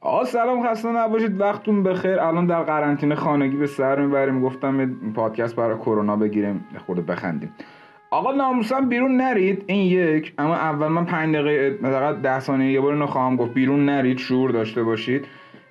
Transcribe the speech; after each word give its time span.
آقا 0.00 0.24
سلام 0.24 0.68
خسته 0.68 0.88
نباشید. 0.88 1.40
وقتتون 1.40 1.82
بخیر. 1.82 2.20
الان 2.20 2.46
در 2.46 2.62
قرنطینه 2.62 3.14
خانگی 3.14 3.56
به 3.56 3.66
سر 3.66 4.00
می‌بریم. 4.00 4.42
گفتم 4.42 4.94
پادکست 5.14 5.56
برای 5.56 5.76
کرونا 5.76 6.16
بگیریم. 6.16 6.64
خورده 6.86 7.02
بخندیم. 7.02 7.52
آقا 8.10 8.32
ناموسم 8.32 8.88
بیرون 8.88 9.16
نرید. 9.16 9.64
این 9.66 9.86
یک. 9.86 10.34
اما 10.38 10.54
اول 10.54 10.88
من 10.88 11.04
پنج 11.04 11.36
دقیقه 11.36 11.78
مثلا 11.82 12.12
ده 12.12 12.40
ثانیه 12.40 12.72
یه 12.72 12.80
بار 12.80 12.92
اینو 12.92 13.06
خواهم 13.06 13.36
گفت. 13.36 13.54
بیرون 13.54 13.84
نرید. 13.84 14.18
شعور 14.18 14.50
داشته 14.50 14.82
باشید. 14.82 15.26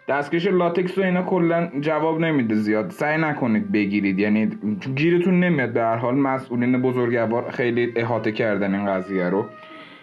دستکش 0.09 0.47
لاتکس 0.47 0.97
و 0.97 1.01
اینا 1.01 1.23
کلا 1.23 1.69
جواب 1.79 2.19
نمیده 2.19 2.55
زیاد. 2.55 2.89
سعی 2.89 3.21
نکنید 3.21 3.71
بگیرید. 3.71 4.19
یعنی 4.19 4.49
گیرتون 4.95 5.39
نمیاد. 5.39 5.77
هر 5.77 5.95
حال 5.95 6.15
مسئولین 6.15 6.81
بزرگوار 6.81 7.49
خیلی 7.49 7.93
احاطه 7.95 8.31
کردن 8.31 8.75
این 8.75 8.85
قضیه 8.85 9.29
رو. 9.29 9.45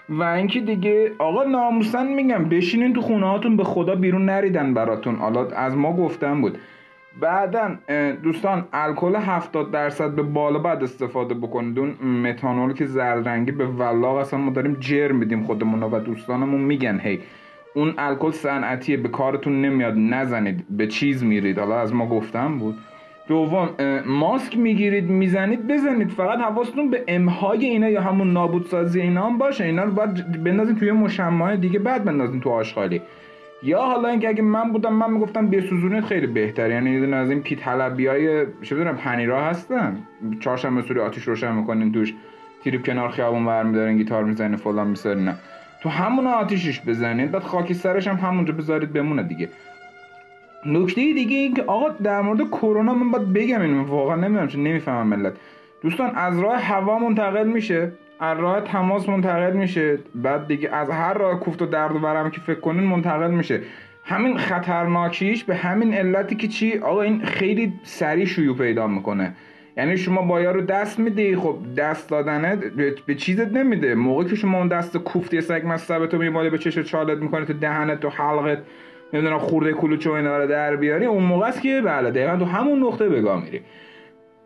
و 0.09 0.23
اینکه 0.23 0.61
دیگه 0.61 1.13
آقا 1.19 1.45
ناموسن 1.45 2.07
میگم 2.07 2.45
بشینین 2.45 2.93
تو 2.93 3.01
خونه 3.01 3.27
هاتون 3.27 3.57
به 3.57 3.65
خدا 3.65 3.95
بیرون 3.95 4.25
نریدن 4.25 4.75
براتون. 4.75 5.17
حالا 5.17 5.47
از 5.47 5.77
ما 5.77 5.97
گفتم 5.97 6.41
بود. 6.41 6.59
بعدا 7.21 7.77
دوستان 8.23 8.65
الکل 8.73 9.17
70 9.17 9.71
درصد 9.71 10.11
به 10.11 10.23
بالا 10.23 10.59
بعد 10.59 10.83
استفاده 10.83 11.35
بکنید. 11.35 11.79
اون 11.79 11.95
متانول 12.01 12.73
که 12.73 12.87
زرد 12.87 13.29
رنگی 13.29 13.53
به 13.53 13.67
ولاغ 13.67 14.17
اصلا 14.17 14.39
ما 14.39 14.51
داریم 14.51 14.77
جر 14.81 15.13
میدیم 15.13 15.43
خودمون 15.43 15.83
و 15.83 15.99
دوستانمون 15.99 16.61
میگن. 16.61 17.01
هی 17.01 17.19
اون 17.75 17.95
الکل 17.99 18.31
صنعتیه 18.31 18.97
به 18.97 19.09
کارتون 19.09 19.61
نمیاد 19.61 19.95
نزنید 19.97 20.65
به 20.71 20.87
چیز 20.87 21.25
میرید. 21.25 21.59
حالا 21.59 21.81
از 21.81 21.95
ما 21.95 22.07
گفتم 22.07 22.59
بود. 22.59 22.79
دوم 23.29 23.71
ماسک 24.07 24.59
می‌گیرید 24.59 25.11
می‌زنید 25.11 25.67
بزنید. 25.67 26.11
فقط 26.11 26.39
حواستون 26.39 26.91
به 26.91 27.05
امهای 27.09 27.65
اینا 27.65 27.89
یا 27.89 28.01
همون 28.01 28.33
نابودسازی 28.33 29.01
اینا 29.01 29.27
هم 29.27 29.39
باشه. 29.39 29.65
اینا 29.65 29.85
رو 29.85 29.91
باید 29.91 30.43
بندازین 30.45 30.77
توی 30.77 30.93
مشمع 30.93 31.57
دیگه 31.57 31.79
بعد 31.79 32.05
بندازین 32.05 32.41
تو 32.41 32.51
آشغالی. 32.51 33.03
یا 33.63 33.83
حالا 33.83 34.09
اینکه 34.09 34.29
اگه 34.29 34.43
من 34.43 34.73
بودم 34.73 34.93
من 34.93 35.13
می‌گفتم 35.13 35.51
بسوزونید 35.51 36.05
خیلی 36.05 36.27
بهتر 36.27 36.71
یعنی 36.71 36.91
یه 36.91 37.15
از 37.15 37.31
این 37.31 37.43
حلبی 37.63 38.07
های 38.07 38.47
چه 38.63 38.75
بدونم 38.75 38.97
پنیرا 38.97 39.45
هستن. 39.45 39.99
چهارشنبه 40.41 40.83
سوری 40.83 41.01
آتیش 41.01 41.23
روشن 41.23 41.55
می‌کنین 41.55 41.93
توش. 41.93 42.15
تریپ 42.65 42.87
کنار 42.87 43.11
خیابون 43.11 43.47
برمیدارین 43.47 43.97
گیتار 43.97 44.25
می‌زنین 44.25 44.57
فلان 44.57 44.89
میسارین 44.89 45.33
تو 45.83 45.89
همون 45.89 46.27
آتیشش 46.27 46.81
بزنید 46.81 47.31
بعد 47.31 47.43
خاکی 47.43 47.75
سرش 47.75 48.09
هم 48.09 48.17
همونجا 48.17 48.53
بذارید 48.53 48.93
بمونه 48.93 49.23
دیگه. 49.23 49.49
نکته 50.67 51.01
دیگه 51.01 51.37
این 51.37 51.55
که 51.55 51.63
آقا 51.63 51.89
در 51.89 52.21
مورد 52.21 52.49
کرونا 52.49 52.95
من 52.95 53.11
باید 53.11 53.33
بگم 53.33 53.61
اینو 53.61 53.85
واقعا 53.85 54.17
نمی‌دونم 54.17 54.49
چون 54.49 54.63
نمی‌فهمم 54.63 55.07
ملت. 55.07 55.33
دوستان 55.83 56.11
از 56.15 56.41
راه 56.41 56.61
هوا 56.61 56.99
منتقل 56.99 57.47
میشه 57.47 57.93
از 58.21 58.39
راه 58.39 58.61
تماس 58.61 59.09
منتقل 59.09 59.53
میشه 59.53 59.99
بعد 60.15 60.47
دیگه 60.47 60.71
از 60.75 60.91
هر 60.91 61.15
راه 61.15 61.41
کوفت 61.41 61.63
و 61.63 61.67
درد 61.67 61.97
و 61.97 61.99
برم 61.99 62.31
که 62.31 62.41
فکر 62.41 62.61
کنین 62.61 62.85
منتقل 62.85 63.31
میشه. 63.31 63.61
همین 64.05 64.37
خطرناکیش 64.37 65.45
به 65.45 65.55
همین 65.55 65.95
علتی 65.95 66.35
که 66.35 66.49
چی؟ 66.49 66.79
آقا 66.79 67.03
این 67.03 67.25
خیلی 67.25 67.73
سریع 67.83 68.25
شیوع 68.25 68.57
پیدا 68.57 68.87
می‌کنه. 68.87 69.35
یعنی 69.77 69.97
شما 69.97 70.23
با 70.23 70.41
یارو 70.41 70.61
دست 70.61 70.99
میدی 70.99 71.37
خب 71.37 71.59
دست 71.77 72.11
دادنه 72.11 72.57
به 73.07 73.15
چیزت 73.15 73.53
نمیده. 73.53 73.95
موقعی 73.95 74.29
که 74.29 74.37
شما 74.37 74.59
اون 74.59 74.69
دست 74.69 74.97
کوفتی 74.97 75.41
سگ 75.41 76.07
تو 76.07 76.19
میماله 76.19 76.51
به 76.51 76.59
چش 76.59 76.79
چالت 76.79 77.19
می‌کنه 77.19 77.45
تو 77.45 77.53
دهنت 77.53 78.01
تو 78.01 78.09
حلقت. 78.09 78.59
نمی‌دونم 79.15 79.39
خورده 79.39 79.73
کلوچو 79.73 80.13
اینا 80.13 80.39
رو 80.39 80.47
در 80.47 80.77
بیاری. 80.77 81.07
اون 81.07 81.23
موقع 81.23 81.47
است 81.47 81.63
که 81.63 81.83
بله 81.85 82.11
دقیقا 82.11 82.37
تو 82.37 82.45
همون 82.45 82.83
نقطه 82.83 83.09
بگاه 83.09 83.45
میری. 83.45 83.61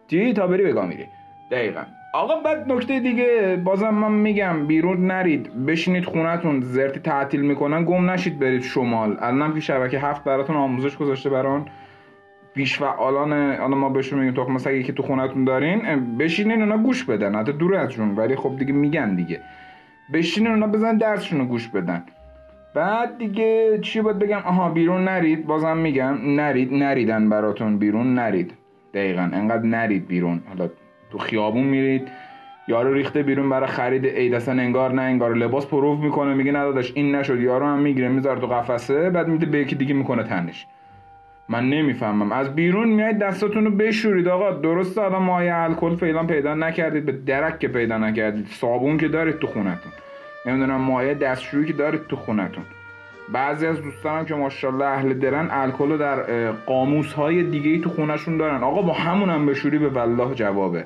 چی؟ 0.08 0.32
تا 0.32 0.46
بری 0.46 0.64
بگاه 0.64 0.86
میری. 0.86 1.06
دقیقا. 1.50 1.82
آقا 2.14 2.40
بعد 2.40 2.72
نکته 2.72 3.00
دیگه 3.00 3.60
بازم 3.64 3.90
من 3.90 4.12
میگم 4.12 4.66
بیرون 4.66 5.06
نرید. 5.06 5.66
بشینید 5.66 6.04
خونتون 6.04 6.60
زرتی 6.60 7.00
تعطیل 7.00 7.40
می‌کنن. 7.40 7.84
گم 7.84 8.10
نشید 8.10 8.38
برید 8.38 8.62
شمال. 8.62 9.16
الانم 9.20 9.54
که 9.54 9.60
شبکه 9.60 9.98
هفت 9.98 10.24
براتون 10.24 10.56
آموزش 10.56 10.96
گذاشته 10.96 11.30
بران 11.30 11.66
بیش 12.54 12.78
فعالان 12.78 13.54
حالا 13.54 13.76
ما 13.76 13.88
بهشون 13.88 14.18
میگیم 14.18 14.42
تخم 14.42 14.58
سگی 14.58 14.82
که 14.82 14.92
تو 14.92 15.02
خونتون 15.02 15.44
دارین 15.44 16.16
بشینین 16.18 16.62
اونا 16.62 16.78
گوش 16.78 17.04
بدن. 17.04 17.34
حتی 17.34 17.52
دور 17.52 17.74
ازشون. 17.74 18.16
ولی 18.16 18.36
خب 18.36 18.56
دیگه 18.58 18.72
میگن 18.72 19.14
دیگه. 19.14 19.40
بشینین 20.12 20.50
اونا 20.50 20.66
بزن 20.66 20.96
درسشون 20.96 21.46
گوش 21.46 21.68
بدن. 21.68 22.04
بعد 22.78 23.18
دیگه 23.18 23.78
چی 23.82 24.00
باید 24.00 24.18
بگم؟ 24.18 24.42
آها 24.44 24.68
بیرون 24.70 25.04
نرید. 25.04 25.46
بازم 25.46 25.76
میگم 25.76 26.18
نرید. 26.40 26.74
نریدن 26.74 27.28
براتون 27.28 27.78
بیرون 27.78 28.14
نرید. 28.14 28.52
دقیقا. 28.94 29.22
انقدر 29.32 29.66
نرید 29.66 30.06
بیرون. 30.06 30.40
حالا 30.48 30.70
تو 31.10 31.18
خیابون 31.18 31.64
میرید. 31.64 32.08
یارو 32.68 32.94
ریخته 32.94 33.22
بیرون 33.22 33.50
برای 33.50 33.66
خرید 33.66 34.06
عید. 34.06 34.34
اصلا 34.34 34.62
انگار 34.62 34.92
نه 34.92 35.02
انگار 35.02 35.34
لباس 35.34 35.66
پروف 35.66 36.00
می‌کنه. 36.00 36.34
میگه 36.34 36.52
نداداش 36.52 36.92
این 36.94 37.14
نشد. 37.14 37.40
یارو 37.40 37.66
هم 37.66 37.78
می‌گیره 37.78 38.08
می‌ذاره 38.08 38.40
تو 38.40 38.46
قفسه 38.46 39.10
بعد 39.10 39.28
میده 39.28 39.46
به 39.46 39.58
یکی 39.58 39.76
دیگه 39.76 39.94
می‌کنه 39.94 40.22
تنش. 40.22 40.66
من 41.48 41.68
نمی‌فهمم. 41.68 42.32
از 42.32 42.54
بیرون 42.54 42.88
میاید 42.88 43.18
دستاتون 43.18 43.64
رو 43.64 43.70
بشورید 43.70 44.28
آقا. 44.28 44.50
درست 44.50 44.98
آدم 44.98 45.22
مایه 45.22 45.54
الکل 45.54 45.96
فعلا 45.96 46.24
پیدا 46.24 46.54
نکردید. 46.54 47.06
به 47.06 47.12
درک 47.12 47.58
که 47.58 47.68
پیدا 47.68 47.98
نکردید. 47.98 48.46
صابون 48.46 48.98
که 48.98 49.08
دارید 49.08 49.38
تو 49.38 49.46
خونتون. 49.46 49.92
نمی‌دونم 50.46 50.80
مایه 50.80 51.14
دستشویی 51.14 51.66
که 51.66 51.72
دارید 51.72 52.06
تو 52.06 52.16
خونتون. 52.16 52.64
بعضی 53.32 53.66
از 53.66 53.82
دوستانم 53.82 54.24
که 54.24 54.34
ماشاءالله 54.34 54.84
اهل 54.84 55.14
درن 55.14 55.48
الکل 55.50 55.98
در 55.98 56.50
قاموس 56.52 57.12
های 57.12 57.42
دیگه 57.42 57.70
ای 57.70 57.78
تو 57.78 57.90
خونشون 57.90 58.36
دارن. 58.36 58.62
آقا 58.62 58.82
با 58.82 58.92
همون 58.92 59.30
هم 59.30 59.46
بشوری 59.46 59.78
به 59.78 59.88
والله 59.88 60.34
جوابه. 60.34 60.84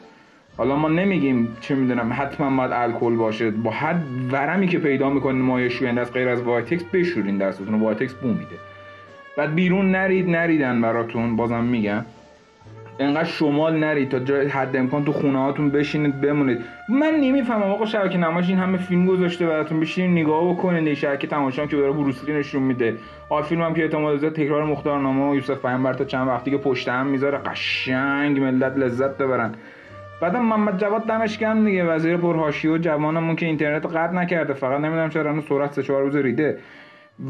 حالا 0.57 0.77
ما 0.77 0.89
نمیگیم 0.89 1.57
چه 1.61 1.75
می‌دونم 1.75 2.13
حتما 2.19 2.57
باید 2.57 2.73
الکل 2.73 3.17
باشه. 3.17 3.51
با 3.51 3.71
هر 3.71 3.95
ورمی 4.33 4.69
که 4.69 4.79
پیدا 4.79 5.11
می‌کنین 5.11 5.43
مایه 5.43 5.69
شوینده 5.69 6.01
از 6.01 6.13
غیر 6.13 6.29
از 6.29 6.43
وایتکس 6.43 6.85
بشورین 6.85 7.39
دستتون 7.39 7.81
وایتکس 7.81 8.15
بو 8.15 8.29
میده. 8.29 8.57
بعد 9.37 9.55
بیرون 9.55 9.91
نرید 9.91 10.31
نریدن 10.31 10.81
براتون 10.81 11.37
بازم 11.37 11.65
میگم. 11.65 12.05
انقدر 12.99 13.25
شمال 13.25 13.77
نرید 13.77 14.09
تا 14.09 14.19
جای 14.19 14.49
حد 14.49 14.77
امکان 14.77 15.05
تو 15.05 15.13
خونه 15.13 15.39
هاتون 15.39 15.71
بشینید 15.71 16.21
بمونید. 16.21 16.59
من 16.89 17.15
نمی‌فهمم 17.21 17.63
آقا 17.63 17.87
شبکه 17.87 18.19
نمایش 18.19 18.49
این 18.49 18.59
همه 18.59 18.79
فیلم 18.79 19.07
گذاشته 19.07 19.47
براتون 19.47 19.81
بشینید 19.81 20.25
نگاه 20.25 20.53
بکنید. 20.53 20.87
این 20.87 20.95
شبکه 20.95 21.27
تماشا 21.27 21.67
که 21.67 21.77
داره 21.77 21.93
بروسلی 21.93 22.35
نشون 22.35 22.63
میده. 22.63 22.97
آ 23.29 23.43
فیلم 23.43 23.63
هم 23.63 23.75
که 23.75 23.83
احتمال 23.83 24.19
زیاد 24.19 24.33
تکرار 24.33 24.65
مختارنامه 24.65 25.31
و 25.31 25.35
یوسف 25.35 25.63
پیامبر 25.63 25.93
تا 25.93 26.05
چند 26.05 26.29
وقتی 26.29 26.51
که 26.51 26.59
پشت 26.59 26.89
هم 26.89 27.07
می‌ذاره 27.07 27.39
قشنگ 27.39 28.41
ملت 28.41 28.77
لذت 28.77 29.19
ببرن. 29.19 29.55
بعدم 30.21 30.45
محمد 30.45 30.79
جواد 30.79 31.07
دمش 31.07 31.39
گرم 31.39 31.65
دیگه. 31.65 31.85
وزیر 31.85 32.17
پرهاشی 32.17 32.69
و 32.69 32.79
جوانمون 32.79 33.37
که 33.37 33.47
اینترنت 33.47 33.87
قطع 33.87 34.13
نکرده. 34.13 34.53
فقط 34.53 34.81
نمی‌دونم 34.81 35.09
چرا 35.09 35.31
اون 35.31 35.41
سرعت 35.41 35.73
3 35.73 35.83
4 35.83 36.03
روز 36.03 36.17
ریده. 36.17 36.59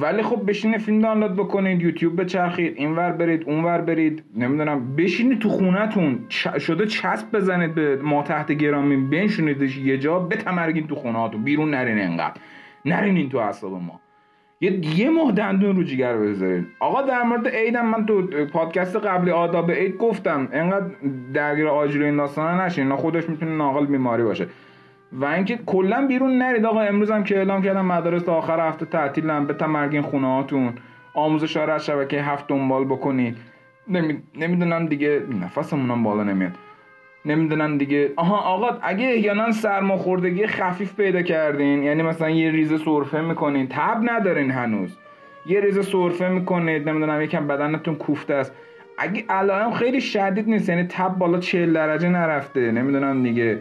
ولی 0.01 0.23
خب 0.23 0.43
بشینید 0.49 0.81
فیلم 0.81 1.01
دانلود 1.01 1.37
بکنید 1.37 1.83
یوتیوب 1.83 2.21
بچرخید 2.21 2.75
اینور 2.77 3.13
برید 3.13 3.43
اونور 3.47 3.81
برید. 3.81 4.25
نمی‌دونم 4.37 4.97
بشینید 4.97 5.39
تو 5.39 5.49
خونتون. 5.49 6.19
شده 6.59 6.87
چسب 6.87 7.37
بزنید 7.37 7.75
به 7.75 7.97
ما 7.97 8.23
تحت 8.23 8.53
گرامی 8.53 8.97
بنشونیدش 8.97 9.79
یه 9.79 9.99
جا 9.99 10.19
بتمرگین 10.19 10.87
تو 10.87 10.95
خونهاتون 10.95 11.43
بیرون 11.43 11.71
نرین 11.71 11.99
انقدر. 11.99 12.41
نرین 12.85 13.17
این 13.17 13.29
تو 13.29 13.39
اعصاب 13.39 13.73
ما. 13.73 14.01
یه 14.61 14.99
یه 14.99 15.11
ماه 15.11 15.33
دندون 15.33 15.77
رو 15.77 15.83
جیگر 15.83 16.17
بذارین. 16.17 16.67
آقا 16.81 17.03
در 17.03 17.23
مورد 17.23 17.49
عیدم 17.49 17.87
من 17.87 18.07
تو 18.07 18.23
پادکست 18.47 18.97
قبلی 18.97 19.31
آداب 19.31 19.71
عید 19.71 19.97
گفتم 19.97 20.49
انقدر 20.53 20.87
درگیر 21.35 21.69
آجیل 21.69 22.03
این 22.03 22.17
داستانا 22.17 22.67
نشین. 22.67 22.97
خودش 22.97 23.29
می‌تونه 23.29 23.57
ناقل 23.57 23.87
بیماری 23.87 24.23
باشه. 24.23 24.47
و 25.13 25.25
اینکه 25.25 25.59
کلا 25.67 26.07
بیرون 26.07 26.39
نرید. 26.39 26.65
آقا 26.65 26.81
امروز 26.81 27.11
هم 27.11 27.25
که 27.25 27.37
اعلام 27.37 27.63
کردم 27.63 27.85
مدارس 27.85 28.23
تا 28.23 28.35
آخر 28.35 28.69
هفته 28.69 28.87
تعطیلن 28.87 29.47
به 29.47 29.55
تمرگین 29.55 30.03
خونه 30.03 30.27
هاتون 30.27 30.73
آموزش 31.15 31.57
ها 31.57 31.75
از 31.75 31.87
شبکه 31.87 32.23
هفت 32.23 32.47
دنبال 32.47 32.85
بکنید. 32.85 33.37
نمی... 33.89 34.23
نمی‌دونم 34.37 34.87
دیگه 34.87 35.23
نفسمونم 35.43 36.03
بالا 36.03 36.23
نمیاد. 36.23 36.53
نمی‌دونم 37.25 37.79
دیگه. 37.79 38.11
آها 38.17 38.37
آقا 38.37 38.79
اگه 38.83 39.05
احیانا 39.07 39.51
سرماخوردگی 39.53 40.47
خفیف 40.47 40.97
پیدا 40.97 41.23
کردین 41.23 41.83
یعنی 41.83 42.03
مثلا 42.03 42.31
یه 42.31 42.51
ریزه 42.51 42.79
سرفه 42.79 43.21
می‌کنین 43.21 43.69
تب 43.69 44.01
ندارین 44.03 44.51
هنوز. 44.51 44.97
یه 45.47 45.61
ریزه 45.61 45.83
سرفه 45.83 46.29
می‌کنید 46.29 46.89
نمی‌دونم 46.89 47.23
یکم 47.23 47.47
بدنتون 47.47 47.95
کوفته 47.95 48.35
است. 48.35 48.53
اگه 48.99 49.25
علائم 49.29 49.71
خیلی 49.71 50.01
شدید 50.01 50.49
نیست 50.49 50.69
یعنی 50.69 50.85
تب 50.85 51.19
بالا 51.19 51.39
40 51.39 51.73
درجه 51.73 52.09
نرفته 52.09 52.73
نمی‌دونم 52.73 53.23
دیگه. 53.23 53.59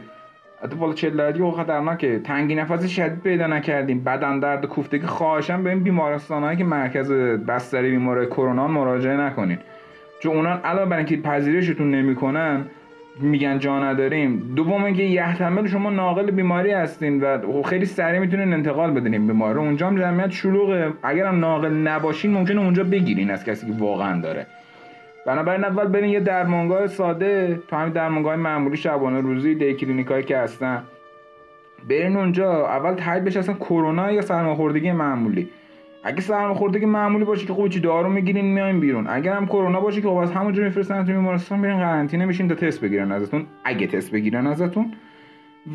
حتی 0.63 0.75
بالا 0.75 0.93
40 0.93 1.17
درجه 1.17 1.43
و 1.43 1.51
خطرناکه 1.51 2.19
تنگی 2.19 2.55
نفس 2.55 2.85
شدید 2.85 3.21
پیدا 3.21 3.47
نکردیم. 3.47 4.03
بدن 4.03 4.39
درد 4.39 4.65
کوفتگی 4.65 5.05
خواهشم 5.05 5.63
به 5.63 5.69
این 5.69 5.79
بیمارستانهایی 5.79 6.57
که 6.57 6.63
مرکز 6.63 7.11
بستری 7.11 7.91
بیماری 7.91 8.25
کرونا 8.25 8.67
مراجعه 8.67 9.17
نکنید 9.17 9.59
چون 10.19 10.35
اونان 10.35 10.61
علاوه 10.63 10.89
بر 10.89 10.97
اینکه 10.97 11.17
پذیرشتون 11.17 11.91
نمی‌کنن 11.91 12.65
میگن 13.19 13.59
جا 13.59 13.79
نداریم. 13.79 14.53
دوم 14.55 14.83
اینکه 14.83 15.03
یحتمل 15.03 15.67
شما 15.67 15.89
ناقل 15.89 16.31
بیماری 16.31 16.71
هستین 16.71 17.21
و 17.23 17.61
خیلی 17.63 17.85
سریع 17.85 18.19
می‌تونین 18.19 18.53
انتقال 18.53 18.91
بدین 18.91 19.27
بیماری. 19.27 19.59
اونجا 19.59 19.87
هم 19.87 19.99
جمعیت 19.99 20.31
شلوغه. 20.31 20.93
اگرم 21.03 21.39
ناقل 21.39 21.73
نباشین 21.73 22.31
ممکنه 22.31 22.61
اونجا 22.61 22.83
بگیرین 22.83 23.31
از 23.31 23.45
کسی 23.45 23.67
که 23.67 23.73
واقعا 23.79 24.21
داره. 24.21 24.47
بنابراین 25.25 25.63
اول 25.63 25.87
برین 25.87 26.09
یه 26.09 26.19
درمانگاه 26.19 26.87
ساده 26.87 27.59
تو 27.67 27.75
همین 27.75 27.93
درمانگاه 27.93 28.35
معمولی 28.35 28.77
شبانه 28.77 29.21
روزی 29.21 29.55
دی 29.55 29.73
کلینیکایی 29.73 30.23
که 30.23 30.37
هستن. 30.37 30.83
برین 31.89 32.15
اونجا 32.17 32.67
اول 32.67 32.93
تایید 32.93 33.23
بشه 33.23 33.39
اصلا 33.39 33.55
کرونا 33.55 34.11
یا 34.11 34.21
سرماخوردگی 34.21 34.91
معمولی. 34.91 35.49
اگه 36.03 36.21
سرماخوردگی 36.21 36.85
معمولی 36.85 37.25
باشه 37.25 37.45
که 37.45 37.53
خوب 37.53 37.67
چی 37.67 37.79
دارو 37.79 38.09
می‌گیرین 38.09 38.45
میایم 38.45 38.79
بیرون. 38.79 39.07
اگر 39.09 39.33
هم 39.33 39.45
کرونا 39.45 39.79
باشه 39.79 40.01
که 40.01 40.07
خب 40.07 40.15
از 40.15 40.31
همونجا 40.31 40.63
میفرستن 40.63 41.05
تو 41.05 41.11
بیمارستان 41.11 41.59
میرین 41.59 41.77
قرنطینه 41.77 42.25
میشین 42.25 42.47
تا 42.47 42.55
تست 42.55 42.81
بگیرن 42.81 43.11
ازتون. 43.11 43.45
اگه 43.63 43.87
تست 43.87 44.11
بگیرن 44.11 44.47
ازتون. 44.47 44.93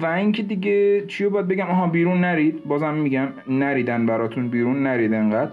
و 0.03 0.07
اینکه 0.07 0.43
دیگه 0.43 1.07
چی 1.07 1.25
رو 1.25 1.31
باید 1.31 1.49
بگم؟ 1.49 1.67
آها 1.67 1.87
بیرون 1.87 2.21
نرید. 2.21 2.65
بازم 2.65 2.95
میگم 2.95 3.29
نریدن 3.49 4.07
براتون 4.07 4.49
بیرون 4.49 4.83
نرید 4.83 5.15
انقدر. 5.15 5.51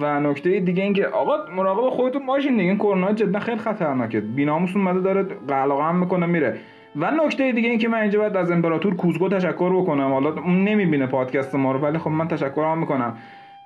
و 0.00 0.20
نکته 0.20 0.60
دیگه 0.60 0.82
اینکه 0.82 1.06
آقا 1.06 1.36
مراقب 1.56 1.90
خودتون 1.90 2.26
باشین 2.26 2.56
دیگه 2.56 2.76
کرونا 2.76 3.12
جدا 3.12 3.38
خیلی 3.38 3.58
خطرناکه. 3.58 4.20
بیناموس 4.20 4.76
اومده 4.76 5.00
داره 5.00 5.22
قلقه 5.48 5.82
هم 5.82 5.96
می‌کنه 5.96 6.26
میره. 6.26 6.56
و 6.96 7.10
نکته 7.10 7.52
دیگه 7.52 7.68
این 7.68 7.78
که 7.78 7.88
من 7.88 7.98
اینجا 7.98 8.18
باید 8.18 8.36
از 8.36 8.50
امپراتور 8.50 8.96
کوزگو 8.96 9.28
تشکر 9.28 9.82
بکنم. 9.82 10.12
حالا 10.12 10.30
اون 10.30 10.64
نمی‌بینه 10.64 11.06
پادکست 11.06 11.54
ما 11.54 11.72
رو 11.72 11.78
ولی 11.78 11.98
خب 11.98 12.10
من 12.10 12.28
تشکر 12.28 12.64
هم 12.64 12.78
می‌کنم. 12.78 13.16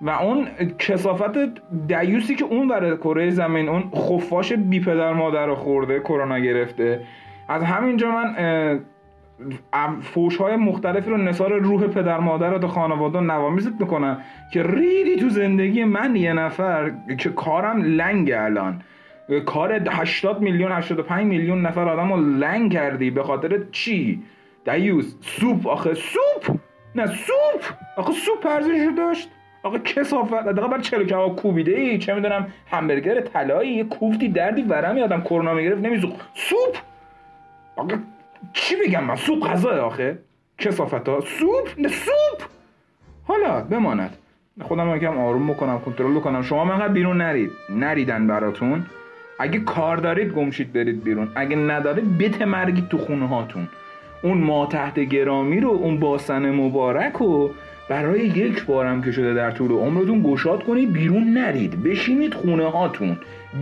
و 0.00 0.10
اون 0.10 0.46
کسافت 0.78 1.38
دیوسی 1.86 2.34
که 2.34 2.44
اون 2.44 2.68
برای 2.68 2.96
کره 2.96 3.30
زمین 3.30 3.68
اون 3.68 3.90
خفاش 3.94 4.52
بی 4.52 4.80
پدر 4.80 5.12
مادر 5.12 5.46
رو 5.46 5.54
خورده 5.54 6.00
کرونا 6.00 6.38
گرفته. 6.38 7.00
از 7.48 7.62
همینجا 7.62 8.10
من 8.10 8.34
فوش 10.02 10.36
های 10.36 10.56
مختلفی 10.56 11.10
رو 11.10 11.16
نصار 11.16 11.58
روح 11.58 11.86
پدر 11.86 12.18
مادر 12.18 12.50
رو 12.50 12.68
خانواده 12.68 13.20
نوامیزت 13.20 13.80
می‌کنم 13.80 14.22
که 14.52 14.62
ریدی 14.62 15.16
تو 15.16 15.28
زندگی 15.28 15.84
من 15.84 16.16
یه 16.16 16.32
نفر 16.32 16.92
که 17.18 17.30
کارم 17.30 17.82
لنگ 17.82 18.32
الان. 18.32 18.82
کار 19.46 19.72
80 19.90 20.40
میلیون 20.40 20.72
85 20.72 21.26
میلیون 21.26 21.62
نفر 21.66 21.88
آدم 21.88 22.12
رو 22.12 22.20
لنگ 22.20 22.72
کردی 22.72 23.10
به 23.10 23.22
خاطر 23.22 23.60
چی؟ 23.72 24.22
دیوس 24.64 25.14
سوپ 25.20 25.66
آخه 25.66 25.94
سوپ؟ 25.94 26.56
نه 26.94 27.06
سوپ؟ 27.06 27.62
آخه 27.96 28.12
سوپ 28.12 28.46
ارزشش 28.46 28.88
داشت. 28.96 29.30
آقا 29.62 29.78
کسافت. 29.78 30.34
دقیقا 30.34 30.68
بر 30.68 30.80
چلو 30.80 31.04
کباب 31.04 31.36
کوبیده 31.36 31.72
ای؟ 31.72 31.98
چه 31.98 32.14
می‌دونم 32.14 32.46
همبرگر 32.70 33.20
طلایی 33.20 33.70
یه 33.72 33.84
کوفتی 33.84 34.28
دردی 34.28 34.62
ورم 34.62 34.98
یادم 34.98 35.20
کرونا 35.20 35.54
می‌گرفت 35.54 35.82
نمیزو 35.82 36.12
سوپ؟ 36.34 36.76
آقا 37.76 37.94
چی 38.58 38.76
بگم 38.76 39.04
من؟ 39.04 39.16
سوپ 39.16 39.46
غذا 39.46 39.86
آخه. 39.86 40.18
کسافت 40.58 41.08
ها 41.08 41.20
سوپ؟ 41.20 41.68
نه 41.78 41.88
سوپ! 41.88 42.48
حالا 43.24 43.60
بماند. 43.60 44.16
خودم 44.62 44.96
یکم 44.96 45.18
آروم 45.18 45.46
بکنم 45.46 45.80
کنترل 45.80 46.14
بکنم. 46.14 46.42
شما 46.42 46.64
من 46.64 46.92
بیرون 46.92 47.16
نرید. 47.16 47.50
نریدن 47.70 48.26
براتون. 48.26 48.86
اگه 49.38 49.58
کار 49.58 49.96
دارید 49.96 50.32
گمشید 50.32 50.72
برید 50.72 51.04
بیرون. 51.04 51.28
اگه 51.34 51.56
ندارید 51.56 52.18
بتمرگید 52.18 52.88
تو 52.88 52.98
خونه 52.98 53.28
هاتون. 53.28 53.68
اون 54.22 54.38
ما 54.38 54.66
تحت 54.66 55.00
گرامی 55.00 55.60
رو 55.60 55.68
اون 55.70 56.00
باسن 56.00 56.50
مبارک 56.50 57.12
رو 57.12 57.50
برای 57.88 58.20
یک 58.20 58.66
بارم 58.66 59.02
که 59.02 59.12
شده 59.12 59.34
در 59.34 59.50
طول 59.50 59.72
عمرتون 59.72 60.22
گشاد 60.22 60.64
کنید 60.64 60.92
بیرون 60.92 61.24
نرید. 61.24 61.82
بشینید 61.82 62.34
خونه 62.34 62.70
هاتون. 62.70 63.18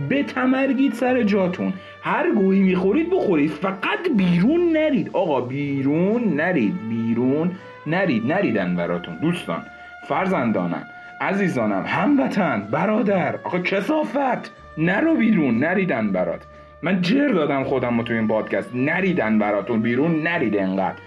بتمرگید 0.09 0.93
سر 0.93 1.23
جاتون. 1.23 1.73
هر 2.01 2.31
گویی 2.31 2.61
می‌خورید 2.61 3.09
بخورید. 3.09 3.51
فقط 3.51 4.09
بیرون 4.17 4.77
نرید. 4.77 5.09
آقا 5.13 5.41
بیرون 5.41 6.23
نرید. 6.23 6.89
بیرون 6.89 7.51
نرید. 7.87 8.31
نریدن 8.31 8.75
براتون 8.75 9.17
دوستان. 9.21 9.61
فرزندانم 10.07 10.83
عزیزانم 11.21 11.83
هموطن 11.87 12.67
برادر. 12.71 13.35
آقا 13.43 13.59
کسافت. 13.59 14.51
نرو 14.77 15.15
بیرون. 15.15 15.59
نریدن 15.59 16.11
برات. 16.11 16.41
من 16.81 17.01
جر 17.01 17.27
دادم 17.27 17.63
خودم 17.63 18.01
تو 18.01 18.13
این 18.13 18.27
پادکست. 18.27 18.75
نریدن 18.75 19.39
براتون. 19.39 19.81
بیرون 19.81 20.23
نرید 20.23 20.57
انقدر. 20.57 20.97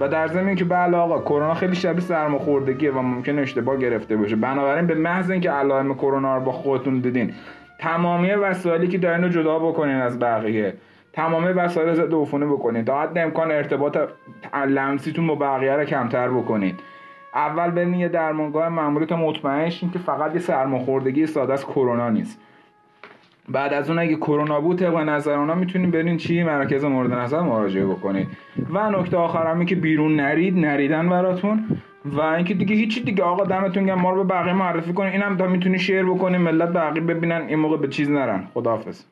و 0.00 0.08
در 0.08 0.28
ضمن 0.28 0.54
که 0.54 0.64
بله 0.64 0.96
آقا 0.96 1.20
کرونا 1.20 1.54
خیلی 1.54 1.74
شبیه 1.74 2.00
سرماخوردگیه 2.00 2.90
و 2.90 3.02
ممکن 3.02 3.38
اشتباه 3.38 3.76
گرفته 3.76 4.16
باشه. 4.16 4.36
بنابراین 4.36 4.86
به 4.86 4.94
محض 4.94 5.30
اینکه 5.30 5.50
علائم 5.50 5.94
کرونا 5.94 6.36
رو 6.36 6.44
با 6.44 6.52
خودتون 6.52 6.98
دیدین 6.98 7.34
تمامی 7.78 8.30
وسایلی 8.30 8.88
که 8.88 8.98
دارین 8.98 9.24
رو 9.24 9.28
جدا 9.28 9.58
بکنین 9.58 9.96
از 9.96 10.18
بقیه. 10.18 10.74
تمامی 11.12 11.48
وسایل 11.48 11.94
ضد 11.94 12.14
عفونی 12.14 12.46
بکنید 12.46 12.86
تا 12.86 13.02
حد 13.02 13.18
امکان 13.18 13.50
ارتباط 13.50 13.98
لمسیتون 14.68 15.26
با 15.26 15.34
بقیه 15.34 15.72
رو 15.72 15.84
کمتر 15.84 16.28
بکنید 16.28 16.80
اول 17.34 17.70
برین 17.70 17.94
یه 17.94 18.08
درمانگاه 18.08 18.68
معمولی 18.68 19.06
تا 19.06 19.16
مطمئن 19.16 19.68
که 19.68 19.98
فقط 20.06 20.34
یه 20.34 20.40
سرماخوردگی 20.40 21.26
ساده 21.26 21.52
از 21.52 21.66
کرونا 21.66 22.10
نیست. 22.10 22.40
بعد 23.48 23.72
از 23.72 23.90
اون 23.90 23.98
اگه 23.98 24.16
کرونا 24.16 24.60
بود 24.60 24.78
طبق 24.78 24.96
نظر 24.96 25.38
اونا 25.38 25.54
می‌تونیم 25.54 25.90
برین 25.90 26.16
چی؟ 26.16 26.42
مرکز 26.42 26.84
مورد 26.84 27.12
نظر 27.12 27.40
مراجعه 27.40 27.86
بکنید 27.86 28.28
و 28.70 28.90
نکته 28.90 29.16
آخر 29.16 29.46
هم 29.46 29.66
که 29.66 29.74
بیرون 29.74 30.16
نرید 30.16 30.58
نریدن 30.58 31.08
براتون. 31.08 31.64
و 32.04 32.20
اینکه 32.20 32.54
دیگه 32.54 32.76
هیچی 32.76 33.00
دیگه 33.00 33.22
آقا 33.24 33.44
دمتون 33.44 33.86
گرم 33.86 34.00
ما 34.00 34.10
رو 34.10 34.24
به 34.24 34.34
بقیه 34.34 34.52
معرفی 34.52 34.92
کنین 34.92 35.12
اینم 35.12 35.36
تا 35.36 35.46
می‌تونی 35.46 35.78
شیر 35.78 36.04
بکنین 36.04 36.40
ملت 36.40 36.68
بقیه 36.68 37.02
ببینن 37.02 37.42
این 37.48 37.58
موقع 37.58 37.76
به 37.76 37.88
چیز 37.88 38.10
نرن. 38.10 38.48
خداحافظ. 38.54 39.04